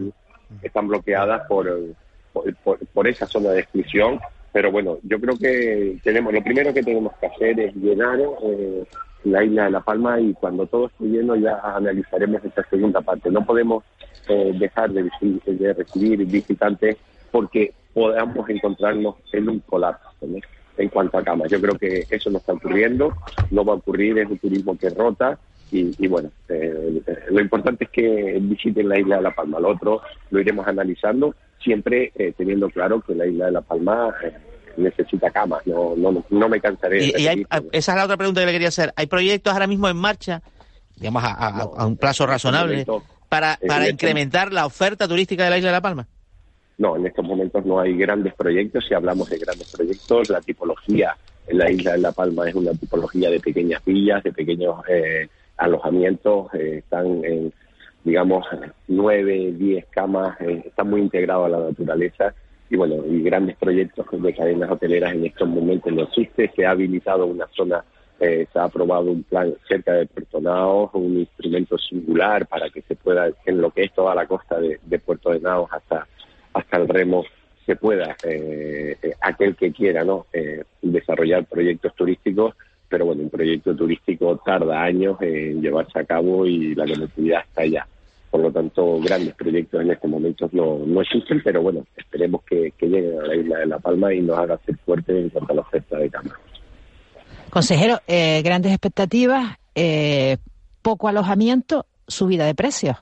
están, 0.63 0.89
bloqueadas 0.89 1.47
por, 1.47 1.71
por, 2.33 2.79
por, 2.87 3.09
esa 3.09 3.27
zona 3.27 3.51
de 3.51 3.61
exclusión. 3.61 4.21
Pero 4.53 4.71
bueno, 4.71 4.99
yo 5.03 5.21
creo 5.21 5.37
que 5.37 5.99
tenemos 6.03 6.33
lo 6.33 6.43
primero 6.43 6.73
que 6.73 6.83
tenemos 6.83 7.13
que 7.21 7.27
hacer 7.27 7.59
es 7.59 7.75
llenar 7.75 8.21
eh, 8.21 8.85
la 9.25 9.43
isla 9.43 9.65
de 9.65 9.71
La 9.71 9.81
Palma 9.81 10.21
y 10.21 10.33
cuando 10.35 10.67
todo 10.67 10.87
esté 10.87 11.05
lleno 11.05 11.35
ya 11.35 11.59
analizaremos 11.59 12.45
esta 12.45 12.63
segunda 12.69 13.01
parte. 13.01 13.31
No 13.31 13.45
podemos 13.45 13.85
eh, 14.29 14.53
dejar 14.59 14.91
de, 14.93 15.11
de, 15.47 15.73
recibir 15.73 16.25
visitantes 16.25 16.97
porque 17.31 17.73
podamos 17.93 18.49
encontrarnos 18.49 19.17
en 19.33 19.49
un 19.49 19.61
colapso 19.61 20.09
en 20.77 20.89
cuanto 20.89 21.19
a 21.19 21.23
camas. 21.23 21.51
Yo 21.51 21.61
creo 21.61 21.79
que 21.79 22.07
eso 22.11 22.31
no 22.31 22.39
está 22.39 22.53
ocurriendo, 22.53 23.13
no 23.51 23.65
va 23.65 23.75
a 23.75 23.77
ocurrir, 23.77 24.19
es 24.19 24.29
un 24.29 24.39
turismo 24.39 24.77
que 24.77 24.91
rota 24.91 25.39
y, 25.71 26.07
bueno, 26.07 26.31
eh, 26.49 27.03
lo 27.31 27.41
importante 27.41 27.85
es 27.85 27.91
que 27.91 28.39
visiten 28.41 28.89
la 28.89 28.99
isla 28.99 29.17
de 29.17 29.23
La 29.23 29.35
Palma. 29.35 29.59
Lo 29.59 29.71
otro 29.71 30.03
lo 30.31 30.41
iremos 30.41 30.67
analizando, 30.69 31.35
siempre 31.61 32.13
eh, 32.15 32.33
teniendo 32.37 32.71
claro 32.71 33.01
que 33.01 33.15
la 33.15 33.27
isla 33.27 33.47
de 33.47 33.53
La 33.53 33.61
Palma 33.61 34.15
necesita 34.77 35.31
camas, 35.31 35.67
no, 35.67 35.95
no, 35.97 36.25
no 36.31 36.49
me 36.49 36.61
cansaré. 36.61 37.07
Y, 37.07 37.13
esa 37.73 37.93
es 37.93 37.97
la 37.97 38.05
otra 38.05 38.17
pregunta 38.17 38.41
que 38.41 38.47
le 38.47 38.53
quería 38.53 38.69
hacer. 38.69 38.93
¿Hay 38.97 39.07
proyectos 39.07 39.53
ahora 39.53 39.67
mismo 39.67 39.89
en 39.89 39.97
marcha, 39.97 40.43
digamos, 40.97 41.23
a, 41.25 41.87
un 41.87 41.97
plazo 41.97 42.27
razonable, 42.27 42.87
para, 43.29 43.59
para 43.67 43.89
incrementar 43.89 44.53
la 44.53 44.67
oferta 44.67 45.09
turística 45.09 45.45
de 45.45 45.51
la 45.51 45.59
isla 45.59 45.71
de 45.71 45.75
La 45.75 45.83
Palma? 45.83 46.07
No, 46.79 46.97
en 46.97 47.07
estos 47.07 47.25
momentos 47.25 47.65
no 47.65 47.81
hay 47.81 47.97
grandes 47.97 48.35
proyectos. 48.35 48.85
Si 48.87 48.95
hablamos 48.95 49.31
de 49.31 49.39
grandes 49.39 49.71
proyectos, 49.73 50.29
la 50.31 50.41
tipología 50.41 51.17
en 51.47 51.59
la 51.59 51.71
isla 51.71 51.93
de 51.93 51.99
La 51.99 52.13
Palma 52.13 52.49
es 52.49 52.55
una 52.55 52.73
tipología 52.73 53.31
de 53.31 53.41
pequeñas 53.41 53.85
villas, 53.85 54.23
de 54.23 54.33
pequeños 54.33 54.77
eh, 54.89 55.29
alojamientos. 55.57 56.53
Eh, 56.55 56.79
están 56.79 57.25
en, 57.25 57.53
digamos, 58.03 58.47
nueve, 58.89 59.53
diez 59.57 59.87
camas. 59.87 60.41
Eh, 60.41 60.65
están 60.67 60.91
muy 60.91 61.01
integrados 61.01 61.47
a 61.47 61.51
la 61.51 61.69
naturaleza 61.69 62.35
y 62.71 62.77
bueno, 62.77 63.05
y 63.07 63.23
grandes 63.23 63.57
proyectos 63.57 64.07
de 64.11 64.35
cadenas 64.35 64.71
hoteleras 64.71 65.13
en 65.13 65.27
estos 65.27 65.49
momentos 65.49 65.93
no 65.93 66.03
existe. 66.03 66.51
Se 66.57 66.67
ha 66.67 66.71
habilitado 66.71 67.27
una 67.27 67.47
zona, 67.55 67.85
eh, 68.19 68.47
se 68.53 68.59
ha 68.59 68.65
aprobado 68.65 69.11
un 69.11 69.23
plan 69.23 69.55
cerca 69.69 69.93
de 69.93 70.07
Puerto 70.07 70.39
un 70.95 71.19
instrumento 71.19 71.79
singular 71.79 72.47
para 72.47 72.71
que 72.71 72.83
se 72.83 72.97
pueda, 72.97 73.29
en 73.45 73.61
lo 73.61 73.71
que 73.71 73.83
es 73.83 73.93
toda 73.93 74.15
la 74.15 74.27
costa 74.27 74.59
de, 74.59 74.99
Puerto 74.99 75.31
de 75.31 75.41
Naos 75.41 75.69
hasta, 75.73 76.07
hasta 76.55 76.77
el 76.79 76.89
remo, 76.89 77.25
se 77.67 77.77
pueda, 77.77 78.17
eh, 78.25 78.97
eh, 79.03 79.13
aquel 79.21 79.57
que 79.57 79.73
quiera, 79.73 80.05
¿no? 80.05 80.27
desarrollar 80.83 81.45
proyectos 81.47 81.95
turísticos 81.95 82.55
pero 82.95 83.07
bueno, 83.07 83.23
un 83.23 83.31
proyecto 83.31 83.75
turístico 83.75 84.41
tarda 84.45 84.83
años 84.83 85.17
en 85.21 85.61
llevarse 85.61 85.99
a 85.99 86.05
cabo 86.05 86.47
y 86.47 86.77
la 86.77 86.87
conectividad 86.87 87.41
está 87.41 87.63
allá. 87.63 87.89
Por 88.31 88.41
lo 88.41 88.53
tanto, 88.53 89.01
grandes 89.01 89.35
proyectos 89.35 89.83
en 89.83 89.91
este 89.91 90.07
momento 90.07 90.49
no, 90.53 90.79
no 90.87 91.01
existen, 91.01 91.41
pero 91.43 91.61
bueno, 91.61 91.85
esperemos 91.97 92.43
que, 92.45 92.73
lleguen 92.81 93.19
a 93.19 93.27
la 93.27 93.35
isla 93.35 93.59
de 93.59 93.67
La 93.67 93.79
Palma 93.81 94.15
y 94.15 94.21
nos 94.21 94.39
haga 94.39 94.59
ser 94.65 94.77
fuerte 94.79 95.19
en 95.19 95.29
cuanto 95.31 95.53
a 95.53 95.57
la 95.57 95.63
oferta 95.63 95.99
de 95.99 96.09
cámaras. 96.09 96.39
Consejero, 97.51 97.99
eh, 98.07 98.43
grandes 98.43 98.71
expectativas, 98.71 99.57
eh, 99.75 100.37
poco 100.81 101.09
alojamiento, 101.09 101.87
subida 102.07 102.47
de 102.47 102.55
precios. 102.55 102.97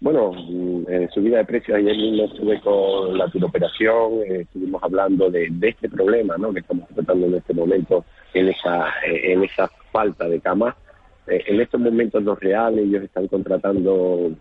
Bueno, 0.00 0.32
mm, 0.32 0.84
eh, 0.88 1.08
subida 1.12 1.38
de 1.38 1.44
precios, 1.44 1.76
ayer 1.76 1.96
mismo 1.96 2.24
estuve 2.24 2.60
con 2.60 3.18
la 3.18 3.28
turoperación, 3.28 4.22
eh, 4.26 4.40
estuvimos 4.42 4.82
hablando 4.82 5.30
de, 5.30 5.50
este 5.62 5.88
problema 5.88 6.36
¿no? 6.38 6.52
que 6.52 6.60
estamos 6.60 6.88
tratando 6.94 7.26
en 7.26 7.34
este 7.34 7.54
momento 7.54 8.04
en 8.32 8.48
esa, 8.48 8.92
en 9.04 9.42
esa 9.42 9.68
falta 9.90 10.28
de 10.28 10.40
camas 10.40 10.74
eh, 11.28 11.44
en 11.46 11.60
estos 11.60 11.80
momentos 11.80 12.22
los 12.22 12.40
reales 12.40 12.84
ellos 12.86 13.04
están 13.04 13.28
contratando 13.28 14.32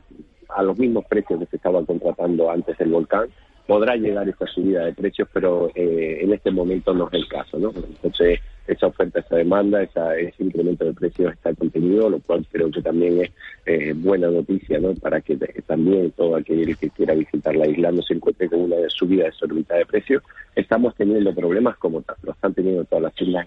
a 0.49 0.63
los 0.63 0.77
mismos 0.79 1.05
precios 1.05 1.39
que 1.39 1.45
se 1.47 1.57
estaban 1.57 1.85
contratando 1.85 2.49
antes 2.49 2.77
del 2.77 2.89
volcán. 2.89 3.27
Podrá 3.67 3.95
llegar 3.97 4.29
esta 4.29 4.47
subida 4.47 4.85
de 4.85 4.93
precios, 4.93 5.27
pero 5.33 5.69
eh, 5.75 6.19
en 6.21 6.31
este 6.31 6.51
momento 6.51 6.93
no 6.93 7.07
es 7.07 7.13
el 7.15 7.27
caso, 7.27 7.59
¿no? 7.59 7.73
Entonces, 7.75 8.39
esa 8.67 8.88
oferta, 8.88 9.19
esa 9.19 9.36
demanda, 9.38 9.81
esa, 9.81 10.15
ese 10.17 10.43
incremento 10.43 10.86
de 10.86 10.93
precios 10.93 11.33
está 11.33 11.53
contenido, 11.53 12.09
lo 12.09 12.19
cual 12.19 12.45
creo 12.51 12.69
que 12.69 12.81
también 12.81 13.21
es 13.21 13.31
eh, 13.65 13.93
buena 13.95 14.29
noticia, 14.29 14.79
¿no? 14.79 14.93
Para 14.95 15.21
que 15.21 15.38
también 15.65 16.12
todo 16.12 16.36
aquel 16.36 16.77
que 16.77 16.89
quiera 16.89 17.13
visitar 17.13 17.55
la 17.55 17.67
isla 17.67 17.91
no 17.91 18.01
se 18.01 18.13
encuentre 18.13 18.50
con 18.50 18.62
una 18.62 18.75
subida 18.89 19.25
desorbitada 19.25 19.79
de 19.79 19.86
precios. 19.86 20.24
Estamos 20.55 20.95
teniendo 20.95 21.33
problemas 21.33 21.77
como 21.77 22.03
lo 22.24 22.31
están 22.31 22.53
teniendo 22.53 22.83
todas 22.86 23.03
las 23.03 23.21
islas 23.21 23.45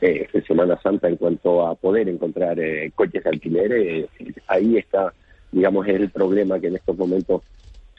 eh, 0.00 0.28
en 0.32 0.44
Semana 0.44 0.78
Santa 0.82 1.08
en 1.08 1.16
cuanto 1.16 1.66
a 1.66 1.74
poder 1.74 2.08
encontrar 2.08 2.58
eh, 2.58 2.90
coches 2.94 3.22
de 3.22 3.30
alquiler. 3.30 3.72
Eh, 3.72 4.08
ahí 4.48 4.76
está, 4.76 5.12
digamos, 5.50 5.86
es 5.86 5.94
el 5.94 6.10
problema 6.10 6.58
que 6.58 6.66
en 6.66 6.76
estos 6.76 6.96
momentos 6.96 7.42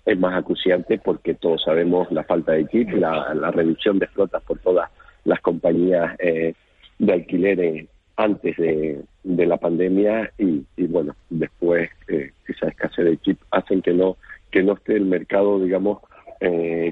es 0.05 0.20
más 0.20 0.36
acuciante 0.36 1.00
porque 1.00 1.34
todos 1.34 1.63
sabemos 1.63 2.12
la 2.12 2.24
falta 2.24 2.51
de 2.51 2.65
kit, 2.65 2.89
la, 2.91 3.51
reducción 3.51 4.00
de 4.00 4.08
flotas 4.08 4.43
por 4.43 4.60
todas 4.60 4.89
las 5.25 5.39
compañías 5.42 6.18
de 6.18 7.13
alquiler 7.13 7.88
antes 8.15 8.56
de, 8.58 9.03
la 9.24 9.58
pandemia 9.58 10.32
y, 10.38 10.63
bueno, 10.88 11.15
después 11.30 11.89
esa 12.08 12.68
escasez 12.68 13.06
de 13.06 13.18
kit 13.18 13.39
hacen 13.51 13.82
que 13.82 13.94
no 13.94 14.18
que 14.51 14.62
no 14.62 14.74
esté 14.74 14.96
el 14.96 15.06
mercado, 15.06 15.60
digamos, 15.60 16.00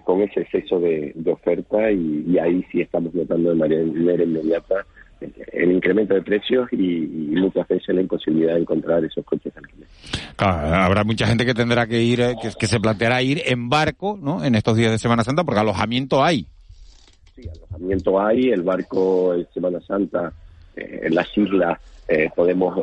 con 0.03 0.21
ese 0.21 0.41
exceso 0.41 0.79
de, 0.79 1.13
oferta 1.25 1.91
y, 1.91 2.37
ahí 2.39 2.65
sí 2.71 2.81
estamos 2.81 3.13
notando 3.13 3.49
de 3.49 3.55
manera 3.55 4.23
inmediata 4.23 4.85
el 5.53 5.71
incremento 5.71 6.13
de 6.13 6.21
precios 6.21 6.67
y, 6.71 7.31
muchas 7.41 7.67
veces 7.67 7.95
la 7.95 8.01
imposibilidad 8.01 8.55
de 8.55 8.61
encontrar 8.61 9.03
esos 9.03 9.25
coches 9.25 9.53
alquiler. 9.55 9.87
habrá 10.37 11.03
mucha 11.03 11.27
gente 11.27 11.45
que 11.45 11.53
tendrá 11.53 11.87
que 11.87 12.01
ir, 12.01 12.21
eh, 12.21 12.35
que, 12.41 12.67
se 12.67 12.79
planteará 12.79 13.21
ir 13.21 13.41
en 13.45 13.69
barco, 13.69 14.17
¿no? 14.21 14.43
En 14.43 14.55
estos 14.55 14.77
días 14.77 14.91
de 14.91 14.99
Semana 14.99 15.23
Santa, 15.23 15.43
porque 15.43 15.59
alojamiento 15.59 16.23
hay. 16.23 16.47
Sí, 17.41 17.49
alojamiento 17.49 18.21
hay, 18.21 18.49
el 18.49 18.61
barco 18.61 19.33
en 19.33 19.47
Semana 19.53 19.79
Santa, 19.81 20.31
eh, 20.75 21.01
en 21.03 21.15
las 21.15 21.37
islas 21.37 21.79
eh, 22.07 22.29
podemos 22.35 22.77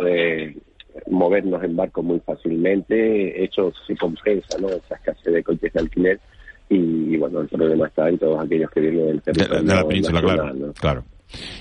movernos 1.10 1.62
en 1.62 1.76
barco 1.76 2.02
muy 2.02 2.20
fácilmente, 2.20 3.44
eso 3.44 3.72
se 3.86 3.96
compensa, 3.96 4.58
¿no? 4.58 4.68
Esa 4.68 4.96
escasez 4.96 5.32
de 5.32 5.42
coches 5.42 5.72
de 5.72 5.80
alquiler 5.80 6.20
y, 6.68 7.16
bueno, 7.16 7.40
el 7.40 7.48
problema 7.48 7.86
está 7.86 8.08
en 8.08 8.18
todos 8.18 8.44
aquellos 8.44 8.70
que 8.70 8.80
vienen 8.80 9.06
del 9.06 9.22
territorio. 9.22 9.62
De, 9.62 9.74
la 9.74 9.88
península, 9.88 10.20
claro. 10.20 10.72
claro. 10.78 11.04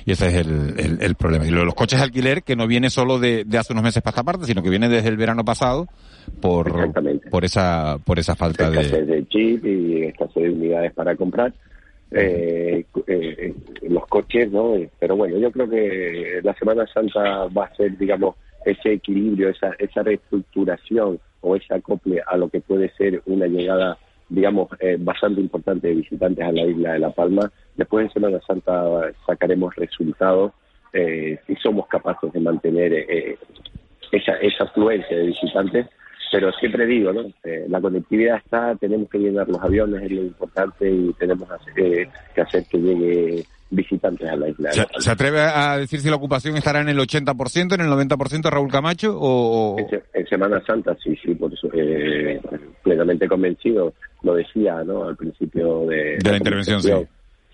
Y 0.05 0.11
ese 0.11 0.27
es 0.27 0.47
el, 0.47 0.97
el, 1.01 1.15
problema. 1.15 1.45
Y 1.45 1.51
lo 1.51 1.59
de 1.59 1.65
los 1.65 1.75
coches 1.75 1.99
de 1.99 2.05
alquiler, 2.05 2.43
que 2.43 2.55
no 2.55 2.67
viene 2.67 2.89
solo 2.89 3.19
de, 3.19 3.43
de, 3.45 3.57
hace 3.57 3.73
unos 3.73 3.83
meses 3.83 4.01
para 4.01 4.11
esta 4.11 4.23
parte, 4.23 4.45
sino 4.45 4.61
que 4.61 4.69
viene 4.69 4.87
desde 4.87 5.09
el 5.09 5.17
verano 5.17 5.43
pasado 5.43 5.87
por, 6.41 6.93
por 7.29 7.45
esa 7.45 7.97
por 8.03 8.19
esa 8.19 8.35
falta 8.35 8.69
de... 8.69 9.05
De 9.05 9.27
chip 9.27 9.65
y 9.65 10.03
escasez 10.03 10.43
de 10.43 10.49
unidades 10.49 10.93
para 10.93 11.15
comprar. 11.15 11.53
Eh, 12.11 12.85
eh, 13.07 13.53
los 13.81 14.07
coches, 14.07 14.51
¿no? 14.51 14.75
Pero 14.99 15.15
bueno, 15.15 15.37
yo 15.37 15.51
creo 15.51 15.69
que 15.69 16.39
la 16.43 16.53
Semana 16.55 16.87
Santa 16.87 17.47
va 17.47 17.65
a 17.65 17.75
ser, 17.75 17.97
digamos, 17.97 18.35
ese 18.65 18.93
equilibrio, 18.93 19.49
esa, 19.49 19.73
esa 19.79 20.03
reestructuración 20.03 21.19
o 21.41 21.55
ese 21.55 21.73
acople 21.73 22.21
a 22.25 22.37
lo 22.37 22.49
que 22.49 22.61
puede 22.61 22.89
ser 22.95 23.21
una 23.25 23.47
llegada 23.47 23.97
digamos, 24.29 24.69
eh, 24.79 24.97
bastante 24.99 25.41
importante 25.41 25.87
de 25.87 25.95
visitantes 25.95 26.45
a 26.45 26.51
la 26.51 26.61
isla 26.61 26.93
de 26.93 26.99
La 26.99 27.11
Palma. 27.11 27.51
Después 27.75 28.05
en 28.05 28.13
Semana 28.13 28.39
Santa 28.45 29.11
sacaremos 29.25 29.75
resultados 29.75 30.51
eh, 30.93 31.39
si 31.47 31.55
somos 31.55 31.87
capaces 31.87 32.31
de 32.33 32.39
mantener 32.39 32.93
eh, 32.93 33.37
esa, 34.11 34.33
esa 34.33 34.65
afluencia 34.65 35.15
de 35.15 35.27
visitantes. 35.27 35.87
Pero 36.31 36.51
siempre 36.53 36.85
digo, 36.85 37.13
¿no? 37.13 37.21
Eh, 37.43 37.65
la 37.69 37.79
conectividad 37.79 38.37
está, 38.37 38.75
tenemos 38.75 39.09
que 39.09 39.17
llenar 39.19 39.47
los 39.47 39.61
aviones, 39.61 40.03
es 40.03 40.11
lo 40.11 40.21
importante, 40.21 40.89
y 40.89 41.13
tenemos 41.13 41.47
que 41.75 42.07
hacer 42.41 42.65
que 42.65 42.77
llegue 42.77 43.45
visitantes 43.69 44.29
a 44.29 44.35
la 44.35 44.49
isla. 44.49 44.71
¿Se, 44.71 45.11
atreve 45.11 45.41
a 45.41 45.77
decir 45.77 45.99
si 45.99 46.09
la 46.09 46.15
ocupación 46.15 46.55
estará 46.55 46.81
en 46.81 46.89
el 46.89 46.97
80%, 46.97 47.73
en 47.75 47.81
el 47.81 47.87
90% 47.87 48.49
Raúl 48.49 48.71
Camacho? 48.71 49.17
O... 49.19 49.77
En, 50.13 50.27
Semana 50.27 50.61
Santa, 50.65 50.95
sí, 51.03 51.17
sí, 51.23 51.33
por 51.35 51.53
eso, 51.53 51.69
eh, 51.73 52.39
plenamente 52.83 53.27
convencido. 53.27 53.93
Lo 54.23 54.35
decía 54.35 54.83
¿no? 54.83 55.05
al 55.05 55.15
principio 55.15 55.85
de, 55.85 56.17
de 56.17 56.31
la, 56.31 56.37
intervención, 56.37 56.81
sí. 56.81 56.91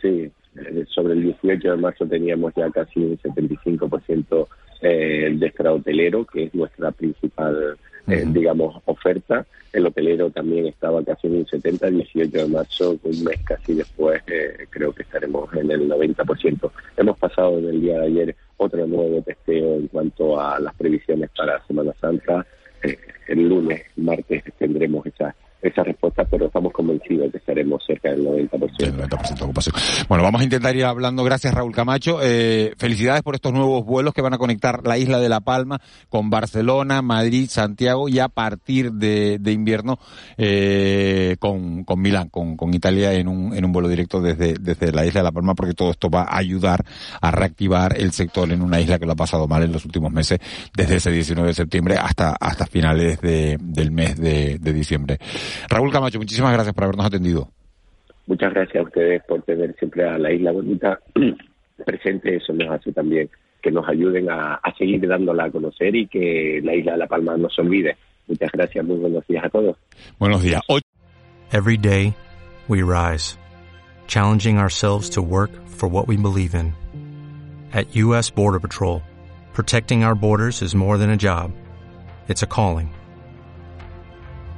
Sí, 0.01 0.31
eh, 0.55 0.85
sobre 0.87 1.13
el 1.13 1.23
18 1.23 1.71
de 1.71 1.77
marzo 1.77 2.05
teníamos 2.05 2.53
ya 2.55 2.69
casi 2.69 2.99
un 2.99 3.17
75% 3.17 4.47
eh, 4.81 5.31
de 5.33 5.47
extrahotelero, 5.47 6.25
que 6.25 6.45
es 6.45 6.55
nuestra 6.55 6.91
principal, 6.91 7.77
eh, 8.07 8.23
digamos, 8.27 8.81
oferta. 8.85 9.45
El 9.71 9.87
hotelero 9.87 10.29
también 10.29 10.67
estaba 10.67 11.03
casi 11.03 11.27
en 11.27 11.37
un 11.37 11.47
70, 11.47 11.89
18 11.89 12.37
de 12.37 12.47
marzo, 12.47 12.99
un 13.03 13.23
mes 13.23 13.39
casi 13.43 13.73
después, 13.73 14.21
eh, 14.27 14.67
creo 14.69 14.93
que 14.93 15.03
estaremos 15.03 15.51
en 15.55 15.71
el 15.71 15.89
90%. 15.89 16.71
Hemos 16.97 17.17
pasado 17.17 17.57
en 17.59 17.65
el 17.65 17.81
día 17.81 17.99
de 17.99 18.05
ayer 18.05 18.35
otro 18.57 18.85
nuevo 18.85 19.21
testeo 19.21 19.75
en 19.75 19.87
cuanto 19.87 20.39
a 20.39 20.59
las 20.59 20.75
previsiones 20.75 21.29
para 21.35 21.65
Semana 21.65 21.93
Santa. 21.99 22.45
Eh, 22.83 22.97
el 23.27 23.47
lunes, 23.47 23.83
martes 23.95 24.43
tendremos 24.57 25.05
esa 25.05 25.35
esa 25.63 25.81
respuesta, 25.81 26.25
pero 26.25 26.47
estamos 26.47 26.73
convencidos 26.73 27.25
de 27.25 27.31
que 27.31 27.37
estaremos 27.37 27.81
cerca 27.87 28.09
del 28.09 28.25
90%. 28.25 28.69
El 28.79 28.97
90% 28.97 29.37
de 29.37 29.43
ocupación. 29.45 29.75
Bueno, 30.09 30.23
vamos 30.23 30.41
a 30.41 30.43
intentar 30.43 30.75
ir 30.75 30.83
hablando. 30.83 31.23
Gracias, 31.23 31.53
Raúl 31.53 31.73
Camacho. 31.73 32.19
Eh, 32.21 32.73
felicidades 32.77 33.23
por 33.23 33.35
estos 33.35 33.53
nuevos 33.53 33.85
vuelos 33.85 34.13
que 34.13 34.21
van 34.21 34.33
a 34.33 34.37
conectar 34.37 34.85
la 34.85 34.97
isla 34.97 35.19
de 35.19 35.29
La 35.29 35.39
Palma 35.39 35.79
con 36.09 36.29
Barcelona, 36.29 37.01
Madrid, 37.01 37.47
Santiago 37.49 38.09
y 38.09 38.19
a 38.19 38.27
partir 38.27 38.91
de, 38.91 39.39
invierno 39.53 39.99
eh, 40.37 41.37
con, 41.39 41.85
con 41.85 42.01
Milán, 42.01 42.27
con, 42.29 42.57
con 42.57 42.73
Italia 42.73 43.13
en 43.13 43.29
un, 43.29 43.55
en 43.55 43.63
un 43.63 43.71
vuelo 43.71 43.87
directo 43.87 44.19
desde, 44.19 44.55
desde 44.55 44.91
la 44.91 45.05
isla 45.05 45.21
de 45.21 45.25
La 45.25 45.31
Palma, 45.31 45.55
porque 45.55 45.73
todo 45.73 45.91
esto 45.91 46.09
va 46.09 46.23
a 46.23 46.37
ayudar 46.37 46.83
a 47.21 47.31
reactivar 47.31 47.95
el 47.97 48.11
sector 48.11 48.51
en 48.51 48.61
una 48.61 48.81
isla 48.81 48.99
que 48.99 49.05
lo 49.05 49.13
ha 49.13 49.15
pasado 49.15 49.47
mal 49.47 49.63
en 49.63 49.71
los 49.71 49.85
últimos 49.85 50.11
meses, 50.11 50.39
desde 50.75 50.97
ese 50.97 51.11
19 51.11 51.47
de 51.49 51.53
septiembre 51.53 51.95
hasta, 51.95 52.35
hasta 52.37 52.65
finales 52.65 53.21
de, 53.21 53.57
del 53.61 53.91
mes 53.91 54.19
de 54.19 54.57
diciembre. 54.73 55.19
Raúl 55.69 55.91
Camacho, 55.91 56.19
muchísimas 56.19 56.53
gracias 56.53 56.73
por 56.73 56.85
habernos 56.85 57.05
atendido. 57.05 57.49
Muchas 58.25 58.53
gracias 58.53 58.77
a 58.77 58.87
ustedes 58.87 59.23
por 59.27 59.41
tener 59.43 59.75
siempre 59.77 60.07
a 60.07 60.17
la 60.17 60.31
isla 60.31 60.51
bonita 60.51 60.99
presente. 61.85 62.37
Eso 62.37 62.53
nos 62.53 62.69
hace 62.69 62.91
también 62.91 63.29
que 63.61 63.71
nos 63.71 63.87
ayuden 63.87 64.29
a, 64.29 64.55
a 64.55 64.73
seguir 64.75 65.07
dándola 65.07 65.45
a 65.45 65.51
conocer 65.51 65.95
y 65.95 66.07
que 66.07 66.61
la 66.63 66.75
isla 66.75 66.93
de 66.93 66.97
La 66.99 67.07
Palma 67.07 67.37
no 67.37 67.49
se 67.49 67.61
olvide. 67.61 67.97
Muchas 68.27 68.51
gracias, 68.51 68.85
muy 68.85 68.97
buenos 68.97 69.25
días 69.27 69.43
a 69.43 69.49
todos. 69.49 69.77
Buenos 70.19 70.41
días. 70.41 70.61
Hoy 70.67 70.81
Every 71.53 71.77
day, 71.77 72.15
we 72.67 72.81
rise, 72.81 73.37
challenging 74.07 74.57
ourselves 74.57 75.11
to 75.11 75.21
work 75.21 75.51
for 75.67 75.87
what 75.87 76.07
we 76.07 76.17
believe 76.17 76.55
in. 76.55 76.73
At 77.71 77.95
U.S. 77.95 78.31
Border 78.31 78.59
Patrol, 78.59 79.03
protecting 79.53 80.03
our 80.03 80.15
borders 80.15 80.63
is 80.63 80.73
more 80.73 80.97
than 80.97 81.11
a 81.11 81.15
job, 81.15 81.51
it's 82.27 82.41
a 82.41 82.47
calling. 82.47 82.91